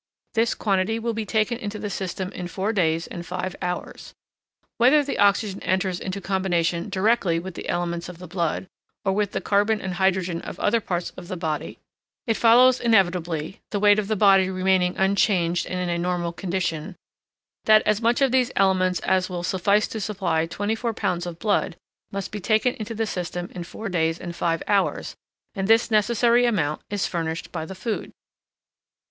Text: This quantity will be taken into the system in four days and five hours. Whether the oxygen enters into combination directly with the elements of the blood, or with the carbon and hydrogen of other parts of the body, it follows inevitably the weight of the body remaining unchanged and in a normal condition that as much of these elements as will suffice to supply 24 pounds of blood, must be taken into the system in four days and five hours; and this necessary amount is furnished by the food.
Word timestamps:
This 0.33 0.55
quantity 0.55 0.97
will 0.97 1.13
be 1.13 1.27
taken 1.27 1.59
into 1.59 1.77
the 1.77 1.87
system 1.91 2.31
in 2.31 2.47
four 2.47 2.73
days 2.73 3.05
and 3.05 3.23
five 3.23 3.55
hours. 3.61 4.15
Whether 4.77 5.03
the 5.03 5.19
oxygen 5.19 5.61
enters 5.61 5.99
into 5.99 6.19
combination 6.19 6.89
directly 6.89 7.37
with 7.37 7.53
the 7.53 7.69
elements 7.69 8.09
of 8.09 8.17
the 8.17 8.25
blood, 8.25 8.65
or 9.05 9.13
with 9.13 9.33
the 9.33 9.41
carbon 9.41 9.79
and 9.79 9.93
hydrogen 9.93 10.41
of 10.41 10.59
other 10.59 10.81
parts 10.81 11.11
of 11.15 11.27
the 11.27 11.37
body, 11.37 11.77
it 12.25 12.33
follows 12.35 12.79
inevitably 12.79 13.61
the 13.69 13.79
weight 13.79 13.99
of 13.99 14.07
the 14.07 14.15
body 14.15 14.49
remaining 14.49 14.97
unchanged 14.97 15.67
and 15.67 15.79
in 15.79 15.87
a 15.87 15.99
normal 15.99 16.31
condition 16.33 16.95
that 17.65 17.83
as 17.85 18.01
much 18.01 18.21
of 18.21 18.31
these 18.31 18.51
elements 18.55 19.01
as 19.01 19.29
will 19.29 19.43
suffice 19.43 19.87
to 19.89 19.99
supply 20.01 20.47
24 20.47 20.95
pounds 20.95 21.27
of 21.27 21.37
blood, 21.37 21.75
must 22.11 22.31
be 22.31 22.39
taken 22.39 22.73
into 22.77 22.95
the 22.95 23.05
system 23.05 23.49
in 23.53 23.63
four 23.63 23.87
days 23.87 24.17
and 24.19 24.35
five 24.35 24.63
hours; 24.67 25.15
and 25.53 25.67
this 25.67 25.91
necessary 25.91 26.47
amount 26.47 26.81
is 26.89 27.05
furnished 27.05 27.51
by 27.51 27.65
the 27.67 27.75
food. 27.75 28.11